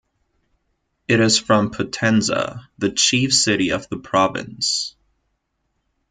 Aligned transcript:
It 1.07 1.19
is 1.19 1.37
from 1.37 1.69
Potenza, 1.69 2.65
the 2.79 2.89
chief 2.89 3.31
city 3.31 3.69
of 3.69 3.87
the 3.89 3.97
province. 3.97 4.95